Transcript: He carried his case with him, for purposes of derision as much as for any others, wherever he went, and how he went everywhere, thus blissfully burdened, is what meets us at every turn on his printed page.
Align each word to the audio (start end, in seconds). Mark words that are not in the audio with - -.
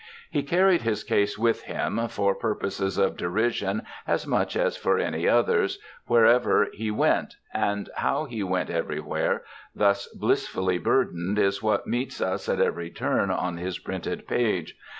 He 0.31 0.41
carried 0.41 0.81
his 0.81 1.03
case 1.03 1.37
with 1.37 1.61
him, 1.65 2.07
for 2.07 2.33
purposes 2.33 2.97
of 2.97 3.15
derision 3.17 3.83
as 4.07 4.25
much 4.25 4.55
as 4.57 4.75
for 4.75 4.97
any 4.97 5.27
others, 5.27 5.77
wherever 6.07 6.69
he 6.73 6.89
went, 6.89 7.35
and 7.53 7.87
how 7.97 8.25
he 8.25 8.41
went 8.41 8.71
everywhere, 8.71 9.43
thus 9.75 10.07
blissfully 10.07 10.79
burdened, 10.79 11.37
is 11.37 11.61
what 11.61 11.85
meets 11.85 12.19
us 12.19 12.49
at 12.49 12.59
every 12.59 12.89
turn 12.89 13.29
on 13.29 13.57
his 13.57 13.77
printed 13.77 14.27
page. 14.27 14.75